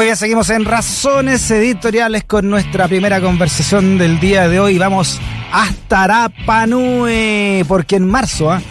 [0.00, 4.78] Muy bien, seguimos en Razones Editoriales con nuestra primera conversación del día de hoy.
[4.78, 5.20] Vamos
[5.52, 8.62] hasta Rapanui, porque en marzo ¿ah?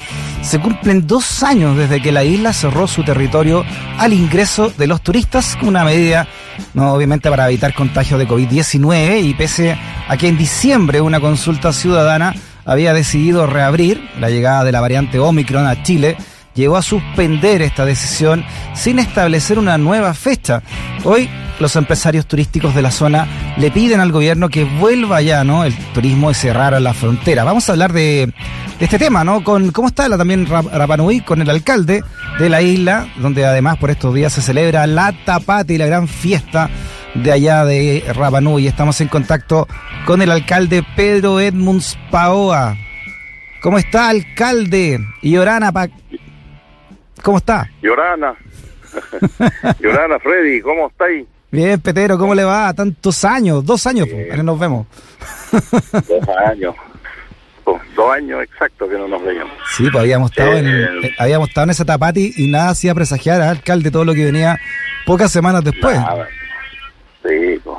[0.41, 3.63] se cumplen dos años desde que la isla cerró su territorio
[3.99, 6.27] al ingreso de los turistas, una medida,
[6.73, 9.77] no obviamente para evitar contagios de COVID-19 y pese
[10.07, 12.33] a que en diciembre una consulta ciudadana
[12.65, 16.17] había decidido reabrir la llegada de la variante Omicron a Chile
[16.59, 20.61] llegó a suspender esta decisión sin establecer una nueva fecha.
[21.05, 21.29] Hoy
[21.59, 25.63] los empresarios turísticos de la zona le piden al gobierno que vuelva ya, ¿no?
[25.63, 27.43] El turismo y cerrar la frontera.
[27.43, 28.33] Vamos a hablar de,
[28.79, 29.43] este tema, ¿no?
[29.43, 32.03] Con cómo está la, también Rapanui, con el alcalde
[32.37, 36.07] de la isla, donde además por estos días se celebra la tapate y la gran
[36.07, 36.69] fiesta
[37.15, 38.67] de allá de Rapanui.
[38.67, 39.67] Estamos en contacto
[40.05, 42.77] con el alcalde Pedro Edmunds Paoa.
[43.61, 45.05] ¿Cómo está, alcalde?
[45.21, 45.73] Y Orana,
[47.23, 47.69] ¿Cómo está?
[47.81, 48.35] Llorana.
[49.79, 51.25] Llorana, Freddy, ¿cómo estáis?
[51.51, 52.73] Bien, Petero, ¿cómo le va?
[52.73, 54.85] Tantos años, dos años, que nos vemos.
[55.51, 56.75] dos años.
[57.95, 59.53] Dos, años exactos que no nos veíamos.
[59.75, 63.41] Sí, pues habíamos estado, en, eh, habíamos estado en esa tapati y nada hacía presagiar
[63.41, 64.57] al alcalde todo lo que venía
[65.05, 65.95] pocas semanas después.
[65.95, 66.27] Nada.
[67.23, 67.77] Sí, pues,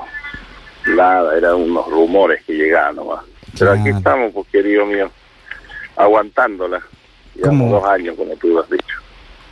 [0.95, 3.25] nada, eran unos rumores que llegaban nomás.
[3.59, 5.11] Pero aquí estamos, pues, querido mío,
[5.97, 6.81] aguantándola.
[7.35, 8.97] Llevamos dos años, como tú has dicho.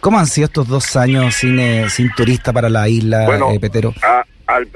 [0.00, 3.58] ¿Cómo han sido estos dos años sin, eh, sin turista para la isla, bueno, eh,
[3.58, 3.92] Petero?
[4.46, 4.68] al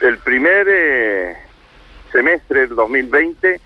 [0.00, 1.36] el, primer eh,
[2.12, 3.60] semestre del 2020,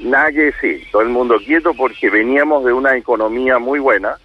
[0.00, 4.16] nadie, sí, todo el mundo quieto porque veníamos de una economía muy buena,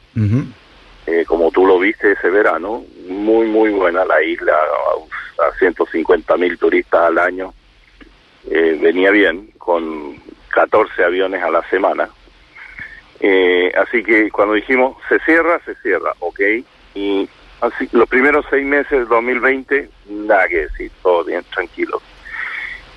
[1.28, 6.58] como tú lo viste ese verano, muy, muy buena la isla, a, a 150 mil
[6.58, 7.54] turistas al año,
[8.46, 10.16] venía bien, con
[10.50, 12.09] 14 aviones a la semana
[13.23, 16.39] eh, así que cuando dijimos se cierra, se cierra, ok.
[16.95, 17.30] Y
[17.61, 22.02] así los primeros seis meses del 2020, nada que decir, todo bien, tranquilo.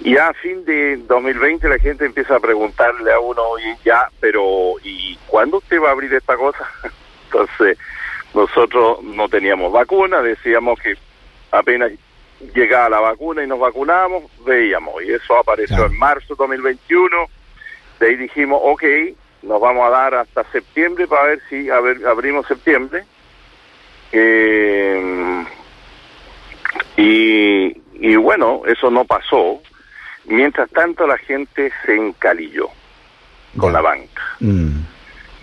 [0.00, 4.75] Y a fin de 2020 la gente empieza a preguntarle a uno, oye, ya, pero
[4.82, 6.69] ¿y cuándo usted va a abrir esta cosa?
[7.26, 7.78] Entonces,
[8.32, 10.94] nosotros no teníamos vacuna, decíamos que
[11.50, 11.93] apenas
[12.54, 15.03] llegaba la vacuna y nos vacunábamos, veíamos.
[15.03, 17.16] Y eso apareció en marzo de 2021.
[18.00, 18.82] De ahí dijimos, ok,
[19.44, 23.05] nos vamos a dar hasta septiembre para ver si abrimos septiembre.
[24.12, 25.44] Eh,
[26.97, 29.60] y, bueno, eso no pasó.
[30.27, 32.69] Mientras tanto, la gente se encalilló
[33.56, 34.22] con la banca.
[34.41, 34.81] Mm.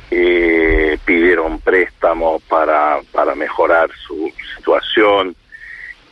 [0.10, 5.36] Eh, pidieron préstamos para, para mejorar su situación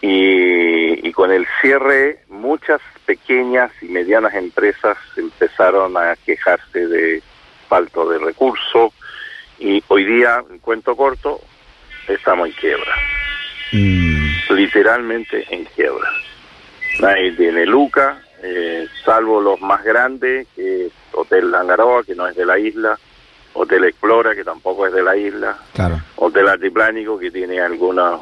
[0.01, 7.21] y, y con el cierre muchas pequeñas y medianas empresas empezaron a quejarse de
[7.69, 8.91] falto de recursos
[9.59, 11.39] y hoy día, en cuento corto,
[12.07, 12.95] estamos en quiebra.
[13.71, 14.53] Mm.
[14.55, 16.09] Literalmente en quiebra.
[16.99, 22.35] Nadie tiene Luca, eh, salvo los más grandes, que es Hotel Langaroa, que no es
[22.35, 22.97] de la isla,
[23.53, 25.99] Hotel Explora, que tampoco es de la isla, claro.
[26.15, 28.19] Hotel Altiplánico, que tiene algunas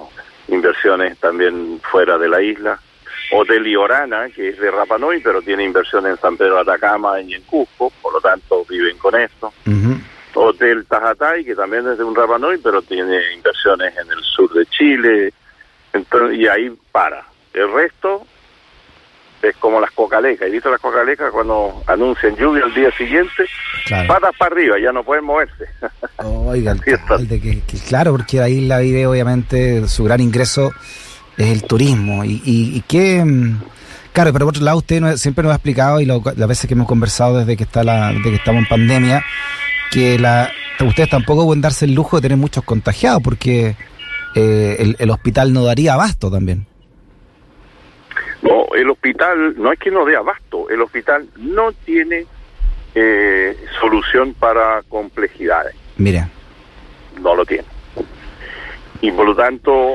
[0.47, 2.79] inversiones también fuera de la isla,
[3.31, 7.33] Hotel Iorana, que es de Rapanui, pero tiene inversión en San Pedro de Atacama y
[7.33, 9.53] en Cusco, por lo tanto viven con esto.
[10.33, 14.65] Hotel Tajatay, que también es de un Rapanui, pero tiene inversiones en el sur de
[14.67, 15.33] Chile,
[16.33, 17.25] y ahí para.
[17.53, 18.25] El resto
[19.41, 20.47] es como las cocalecas.
[20.47, 23.45] ¿Y visto las cocalecas cuando anuncian lluvia al día siguiente?
[24.07, 25.65] Patas para arriba, ya no pueden moverse.
[26.17, 26.75] Oiga,
[27.87, 30.71] claro, porque ahí la vive obviamente su gran ingreso
[31.37, 32.25] es el turismo.
[32.25, 33.23] Y, y, qué...
[33.23, 33.61] Mm,
[34.11, 36.87] claro, pero por otro lado usted siempre nos ha explicado, y las veces que hemos
[36.87, 39.23] conversado desde que, está la, desde que estamos en pandemia,
[39.91, 40.51] que la,
[40.85, 43.75] ustedes tampoco pueden darse el lujo de tener muchos contagiados, porque
[44.35, 46.65] eh, el, hospital no daría abasto también.
[48.41, 52.25] No, el hospital no es que no dé abasto, el hospital no tiene
[52.93, 55.75] eh, solución para complejidades.
[55.97, 56.29] Mira.
[57.21, 57.76] No lo tiene.
[59.01, 59.93] Y por lo tanto,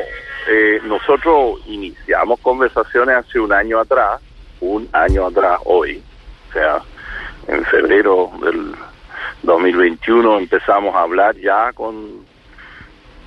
[0.49, 4.21] eh, nosotros iniciamos conversaciones hace un año atrás,
[4.61, 6.03] un año atrás hoy,
[6.49, 6.83] o sea,
[7.49, 8.75] en febrero del
[9.43, 12.23] 2021 empezamos a hablar ya con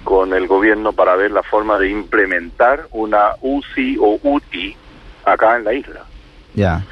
[0.06, 4.78] con el gobierno para ver la forma de implementar una UCI o UTI
[5.26, 6.02] acá en la isla.
[6.54, 6.84] Ya.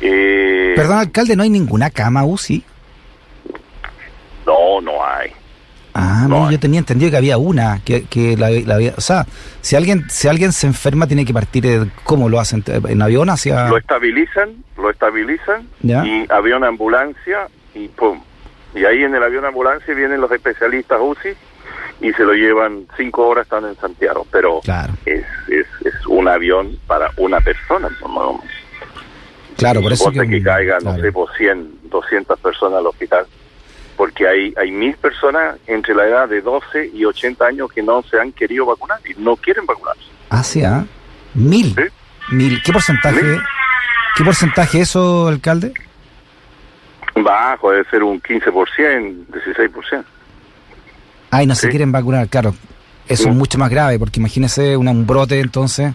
[0.00, 2.64] Eh, Perdón, alcalde, ¿no hay ninguna cama UCI?
[4.46, 5.32] No, no hay.
[6.24, 9.26] Ah, no, yo tenía entendido que había una, que, que la, había, o sea,
[9.60, 12.64] si alguien si alguien se enferma tiene que partir, eh, ¿cómo lo hacen?
[12.66, 13.68] ¿En avión hacia...?
[13.68, 15.92] Lo estabilizan, lo estabilizan, y
[16.30, 18.20] avión ambulancia, y pum.
[18.74, 21.30] Y ahí en el avión ambulancia vienen los especialistas UCI
[22.00, 24.60] y se lo llevan cinco horas, están en Santiago, pero
[25.06, 25.66] es, es,
[26.06, 27.88] un avión para una persona.
[29.56, 33.26] Claro, por eso que, que caiga, no sé, por 100, 200 personas al hospital,
[34.04, 38.02] porque hay, hay mil personas entre la edad de 12 y 80 años que no
[38.02, 40.02] se han querido vacunar y no quieren vacunarse.
[40.28, 40.84] Ah, sí, ¿ah?
[41.32, 41.74] Mil.
[42.30, 42.62] Mil.
[42.62, 43.22] ¿Qué porcentaje?
[44.14, 45.72] ¿Qué porcentaje eso, alcalde?
[47.14, 50.04] Bajo, debe ser un 15%, 16%.
[51.30, 52.54] Ay, no se quieren vacunar, claro.
[53.08, 55.94] Eso es mucho más grave, porque imagínese un brote entonces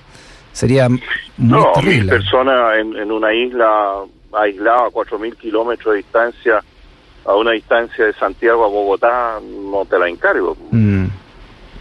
[0.52, 1.00] sería muy
[1.38, 2.00] no, terrible.
[2.00, 4.00] Mil personas en, en una isla
[4.34, 6.64] aislada a 4.000 kilómetros de distancia,
[7.26, 10.58] a una distancia de Santiago a Bogotá, no te la encargo.
[10.72, 11.06] Mm,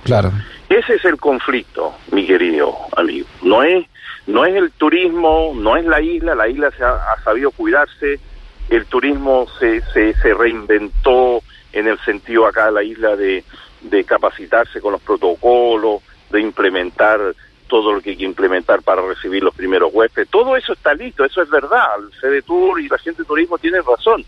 [0.04, 0.32] claro.
[0.68, 3.26] Ese es el conflicto, mi querido amigo.
[3.42, 3.86] No es,
[4.26, 8.20] no es el turismo, no es la isla, la isla se ha, ha sabido cuidarse,
[8.68, 11.42] el turismo se, se, se reinventó
[11.72, 13.44] en el sentido acá de la isla de,
[13.82, 17.20] de capacitarse con los protocolos, de implementar
[17.68, 20.28] todo lo que hay que implementar para recibir los primeros huéspedes.
[20.30, 21.86] Todo eso está listo, eso es verdad.
[22.22, 24.24] El Tour y la gente de turismo tienen razón.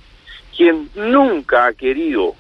[0.57, 2.35] Quien nunca ha querido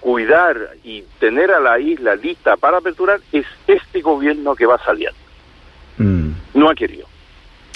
[0.00, 5.18] cuidar y tener a la isla lista para aperturar es este gobierno que va saliendo.
[5.98, 6.30] Mm.
[6.54, 7.06] No ha querido.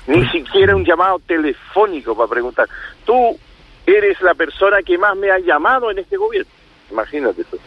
[0.06, 2.68] Ni siquiera un llamado telefónico para preguntar.
[3.04, 3.38] Tú
[3.86, 6.50] eres la persona que más me ha llamado en este gobierno.
[6.90, 7.58] Imagínate tú.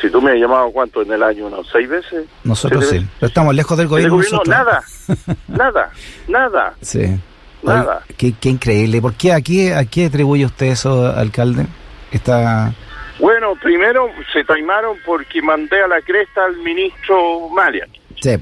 [0.00, 1.46] Si tú me has llamado, ¿cuánto en el año?
[1.46, 2.26] ¿Unos seis veces?
[2.42, 4.42] Nosotros sí, pero estamos lejos del gobierno.
[4.46, 4.82] nada,
[5.48, 5.92] nada,
[6.28, 6.74] nada.
[6.80, 7.18] Sí.
[7.62, 8.04] Nada.
[8.16, 9.00] qué, increíble.
[9.00, 9.32] ¿Por qué?
[9.32, 11.66] ¿A qué, atribuye usted eso, alcalde?
[12.10, 12.72] Está...
[13.18, 17.88] Bueno, primero se taimaron porque mandé a la cresta al ministro Malian.
[18.20, 18.36] Sí.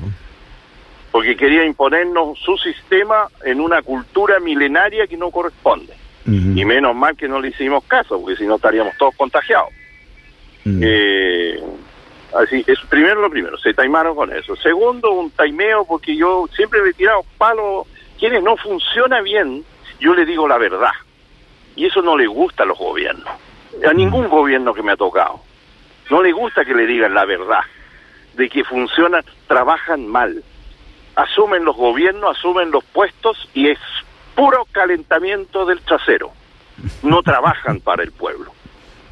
[1.12, 5.94] Porque quería imponernos su sistema en una cultura milenaria que no corresponde.
[6.26, 9.70] Y menos mal que no le hicimos caso, porque si no estaríamos todos contagiados.
[10.64, 11.60] Eh,
[12.38, 14.54] así, es primero lo primero, se taimaron con eso.
[14.56, 17.86] Segundo, un taimeo, porque yo siempre he tirado palos,
[18.20, 19.64] quienes no funciona bien,
[19.98, 20.92] yo le digo la verdad.
[21.74, 23.32] Y eso no le gusta a los gobiernos,
[23.88, 25.40] a ningún gobierno que me ha tocado.
[26.10, 27.62] No le gusta que le digan la verdad,
[28.34, 30.44] de que funcionan, trabajan mal.
[31.16, 33.78] Asumen los gobiernos, asumen los puestos y es
[34.34, 36.32] puro calentamiento del trasero.
[37.02, 38.52] No trabajan para el pueblo.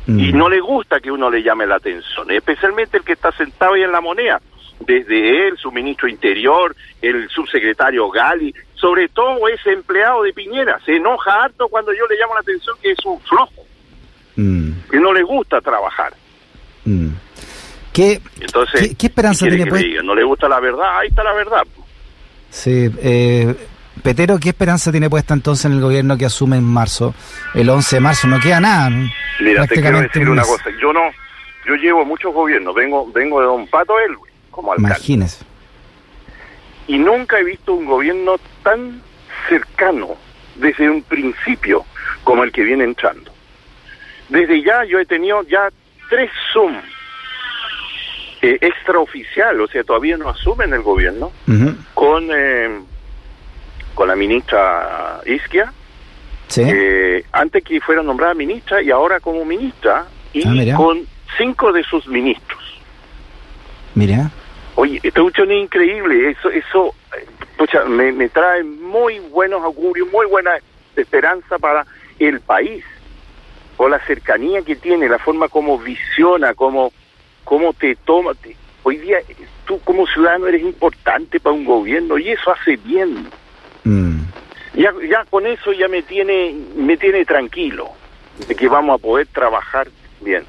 [0.06, 0.36] Y mm.
[0.36, 3.82] no le gusta que uno le llame la atención, especialmente el que está sentado ahí
[3.82, 4.40] en la moneda.
[4.80, 10.96] Desde él, su ministro interior, el subsecretario Gali, sobre todo ese empleado de Piñera, se
[10.96, 13.64] enoja harto cuando yo le llamo la atención que es un flojo,
[14.36, 14.70] mm.
[14.90, 16.14] que no le gusta trabajar.
[16.84, 17.08] Mm.
[17.92, 19.66] ¿Qué, Entonces, ¿qué, esperanza tiene?
[19.66, 19.84] Pues?
[20.04, 21.62] No le gusta la verdad, ahí está la verdad.
[22.50, 23.54] Sí, eh,
[24.02, 27.14] Petero, ¿qué esperanza tiene puesta entonces en el gobierno que asume en marzo?
[27.54, 28.90] El 11 de marzo no queda nada.
[29.40, 30.70] Mira, te quiero decir una cosa.
[30.80, 31.00] Yo no,
[31.66, 32.74] yo llevo muchos gobiernos.
[32.74, 34.94] Vengo, vengo de Don Pato Elwin como alcalde.
[34.96, 35.44] Imagínese.
[36.88, 39.00] Y nunca he visto un gobierno tan
[39.48, 40.16] cercano
[40.56, 41.84] desde un principio
[42.24, 43.30] como el que viene entrando.
[44.28, 45.68] Desde ya yo he tenido ya
[46.10, 46.74] tres Zoom
[48.42, 51.32] eh, extraoficial, o sea, todavía no asumen el gobierno,
[51.94, 52.80] con eh,
[53.94, 55.72] con la ministra Isquia,
[56.56, 61.04] eh, antes que fuera nombrada ministra y ahora como ministra, y ah, con
[61.36, 62.62] cinco de sus ministros.
[63.94, 64.30] Mira.
[64.80, 66.94] Oye, esta cuestión es increíble, eso, eso
[67.88, 70.52] me, me trae muy buenos augurios, muy buena
[70.94, 71.84] esperanza para
[72.20, 72.84] el país,
[73.76, 76.92] por la cercanía que tiene, la forma como visiona, como,
[77.42, 78.34] como te toma.
[78.84, 79.18] hoy día
[79.66, 83.26] tú como ciudadano eres importante para un gobierno y eso hace bien.
[83.82, 84.20] Mm.
[84.74, 87.90] Ya, ya con eso ya me tiene, me tiene tranquilo
[88.46, 89.88] de que vamos a poder trabajar
[90.20, 90.44] bien.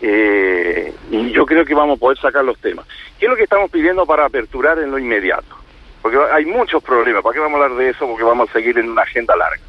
[0.00, 2.86] Eh, y yo creo que vamos a poder sacar los temas.
[3.18, 5.56] ¿Qué es lo que estamos pidiendo para aperturar en lo inmediato?
[6.02, 7.22] Porque hay muchos problemas.
[7.22, 8.06] ¿Para qué vamos a hablar de eso?
[8.06, 9.62] Porque vamos a seguir en una agenda larga.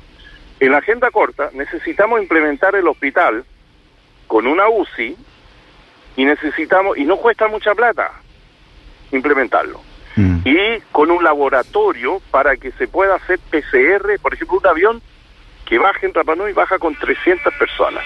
[0.60, 3.44] En la agenda corta necesitamos implementar el hospital
[4.28, 5.16] con una UCI
[6.18, 8.12] y necesitamos, y no cuesta mucha plata
[9.12, 9.82] implementarlo.
[10.16, 10.40] Mm.
[10.44, 15.02] y con un laboratorio para que se pueda hacer PCR, por ejemplo, un avión
[15.66, 18.04] que baja en Rapanui baja con 300 personas.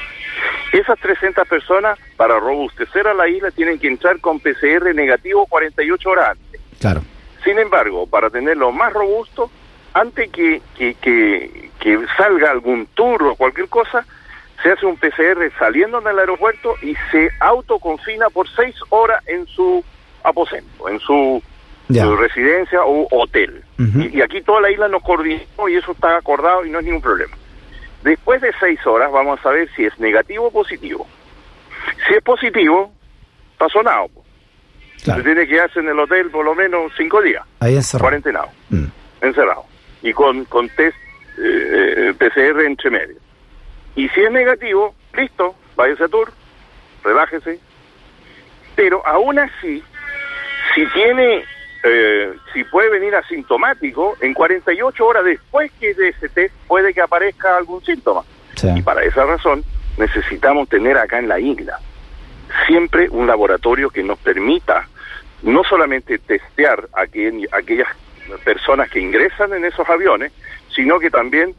[0.74, 6.10] Esas 300 personas, para robustecer a la isla, tienen que entrar con PCR negativo 48
[6.10, 6.62] horas antes.
[6.80, 7.02] Claro.
[7.44, 9.52] Sin embargo, para tenerlo más robusto,
[9.94, 14.04] antes que, que, que, que salga algún tour o cualquier cosa,
[14.64, 19.84] se hace un PCR saliendo del aeropuerto y se autoconfina por seis horas en su
[20.24, 21.42] aposento, en su
[21.88, 23.64] su residencia o hotel.
[23.78, 27.02] y, aquí toda la isla nos coordinó y eso está acordado y no es ningún
[27.02, 27.36] problema.
[28.04, 31.08] Después de seis horas vamos a saber si es negativo o positivo.
[32.08, 32.92] Si es positivo,
[33.58, 34.06] pasó nada.
[34.98, 37.44] Se tiene que quedarse en el hotel por lo menos cinco días.
[37.60, 38.06] Ahí encerrado.
[38.06, 38.50] Cuarentenado.
[38.70, 38.86] Mm.
[39.22, 39.66] Encerrado.
[40.02, 40.96] Y con, con test
[41.38, 43.16] eh, eh PCR entre medio.
[43.96, 46.32] Y si es negativo, listo, váyase a tour,
[47.04, 47.60] relájese.
[48.76, 49.84] Pero aún así,
[50.74, 51.44] si tiene,
[51.84, 57.02] eh, si puede venir asintomático, en 48 horas después que de ese test puede que
[57.02, 58.24] aparezca algún síntoma.
[58.76, 59.64] Y para esa razón
[59.98, 61.80] necesitamos tener acá en la isla
[62.68, 64.88] siempre un laboratorio que nos permita
[65.42, 67.88] no solamente testear a, aquellas
[68.44, 70.32] personas que ingresan en esos aviones,
[70.74, 71.54] sino que también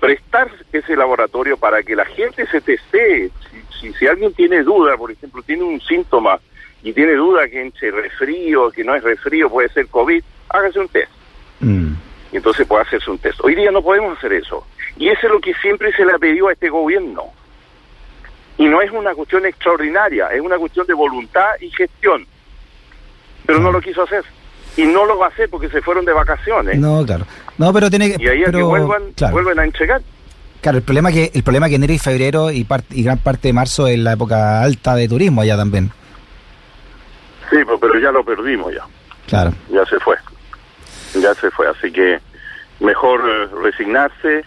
[0.00, 3.30] prestar ese laboratorio para que la gente se testee.
[3.78, 6.40] Si, si, alguien tiene duda, por ejemplo, tiene un síntoma
[6.82, 10.88] y tiene duda que entre resfrío, que no es resfrío, puede ser COVID, hágase un
[10.88, 11.10] test.
[11.60, 11.92] Mm.
[12.32, 13.40] Y entonces puede hacerse un test.
[13.42, 14.66] Hoy día no podemos hacer eso.
[14.96, 17.24] Y eso es lo que siempre se le ha pedido a este gobierno.
[18.56, 22.26] Y no es una cuestión extraordinaria, es una cuestión de voluntad y gestión.
[23.46, 24.22] Pero no lo quiso hacer.
[24.76, 26.78] Y no lo va a hacer porque se fueron de vacaciones.
[26.78, 27.26] No, claro.
[27.58, 28.22] No, pero tiene que...
[28.22, 30.00] Y ahí que vuelvan, vuelven a entregar.
[30.60, 33.52] Claro, el problema que el problema que enero y febrero y, y gran parte de
[33.54, 35.90] marzo es la época alta de turismo allá también.
[37.50, 38.84] Sí, pero ya lo perdimos ya.
[39.26, 39.52] Claro.
[39.70, 40.16] Ya se fue.
[41.14, 42.20] Ya se fue, así que
[42.80, 44.44] mejor eh, resignarse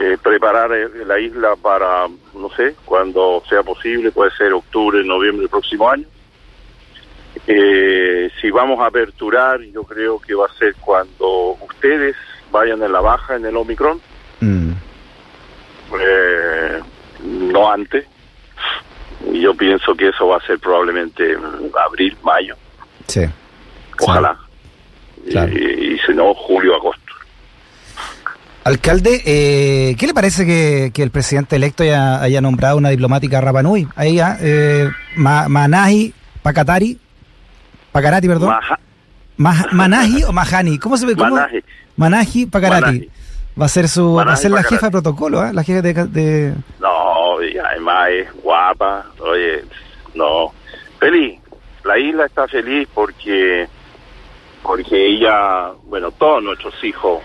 [0.00, 5.40] eh, preparar eh, la isla para, no sé, cuando sea posible, puede ser octubre, noviembre
[5.40, 6.06] del próximo año.
[7.48, 12.14] Eh, si vamos a aperturar, yo creo que va a ser cuando ustedes
[12.52, 14.00] vayan en la baja en el Omicron,
[14.38, 14.72] mm.
[17.50, 18.06] no antes.
[19.32, 21.36] Y yo pienso que eso va a ser probablemente
[21.86, 22.56] abril, mayo.
[23.06, 23.22] Sí.
[24.00, 24.36] Ojalá.
[25.26, 27.08] y si no, julio, agosto.
[28.68, 33.88] Alcalde, eh, ¿qué le parece que, el presidente electo haya, nombrado una diplomática Rapanui?
[33.96, 36.98] Ahí ya, eh, Manahi Pacatari,
[37.92, 38.54] Pacarati, perdón.
[39.38, 41.14] Manahi o Mahani, ¿cómo se ve?
[41.16, 41.64] Manahi.
[41.96, 43.08] Manahi Pacarati.
[43.58, 45.52] Va a ser su, va a ser la jefa de protocolo, ¿eh?
[45.52, 46.97] La jefa de, No, y
[48.10, 49.64] es guapa, oye,
[50.14, 50.52] no.
[50.98, 51.40] Feliz,
[51.84, 53.66] la isla está feliz porque,
[54.62, 57.22] porque ella, bueno, todos nuestros hijos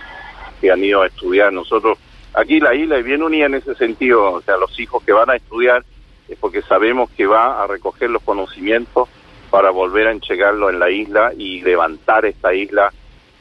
[0.61, 1.51] que han ido a estudiar.
[1.51, 1.97] Nosotros,
[2.33, 5.29] aquí la isla es bien unida en ese sentido, o sea, los hijos que van
[5.29, 5.83] a estudiar
[6.27, 9.09] es porque sabemos que va a recoger los conocimientos
[9.49, 12.91] para volver a entregarlo en la isla y levantar esta isla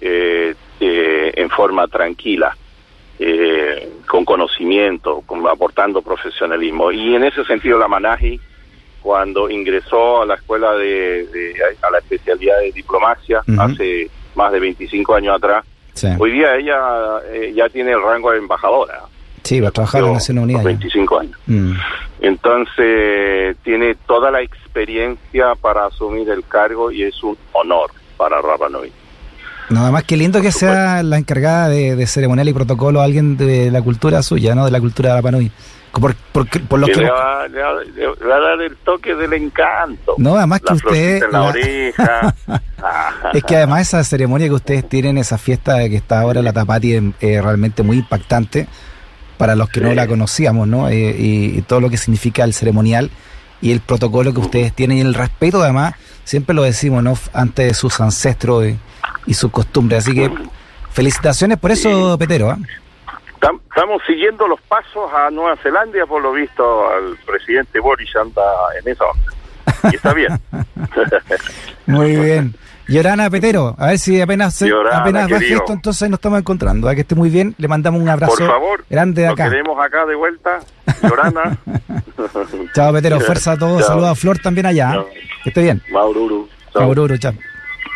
[0.00, 2.56] eh, eh, en forma tranquila,
[4.12, 6.92] con conocimiento, con, aportando profesionalismo.
[6.92, 8.38] Y en ese sentido la Manaji,
[9.00, 11.26] cuando ingresó a la escuela de,
[11.80, 15.64] a la especialidad de diplomacia hace más de 25 años atrás,
[16.18, 19.00] Hoy día ella eh, ya tiene el rango de embajadora.
[19.44, 20.64] Sí, va a trabajar en Naciones Unidas.
[20.64, 21.38] 25 años.
[21.46, 21.72] Mm.
[22.20, 28.68] Entonces, tiene toda la experiencia para asumir el cargo y es un honor para Rapa
[28.68, 28.90] Nui.
[29.70, 33.82] Nada más que lindo que sea la encargada de, ceremonial y protocolo alguien de la
[33.82, 34.64] cultura suya, ¿no?
[34.64, 35.50] De la cultura de Rapa Nui.
[35.92, 40.14] Por, por, lo que, le, va, a dar el toque del encanto.
[40.16, 41.22] No, además que usted...
[43.34, 46.94] es que además esa ceremonia que ustedes tienen, esa fiesta que está ahora la Tapati,
[46.94, 48.66] es eh, realmente muy impactante
[49.36, 50.88] para los que no la conocíamos, ¿no?
[50.88, 53.10] Eh, y, todo lo que significa el ceremonial
[53.62, 57.14] y el protocolo que ustedes tienen y el respeto además, siempre lo decimos, ¿no?
[57.32, 58.66] Ante sus ancestros
[59.26, 60.00] y, sus costumbres.
[60.04, 60.30] Así que
[60.90, 62.50] felicitaciones por eso, Petero.
[62.50, 62.58] ¿ah?
[63.68, 68.42] Estamos siguiendo los pasos a Nueva Zelanda, por lo visto al presidente Boris anda
[68.80, 69.90] en esa onda.
[69.90, 70.40] Y está bien.
[71.86, 72.54] Muy bien.
[72.92, 76.88] Llorana Petero, a ver si apenas, apenas baje esto, entonces nos estamos encontrando.
[76.88, 79.44] A que esté muy bien, le mandamos un abrazo Por favor, grande de acá.
[79.44, 80.60] Nos queremos acá de vuelta.
[81.02, 81.58] Llorana.
[82.74, 83.86] chao Petero, fuerza a todos.
[83.86, 85.04] Saludos a Flor también allá.
[85.42, 85.82] Que esté bien.
[85.90, 86.48] Maururu.
[86.74, 87.32] Maururu, chao.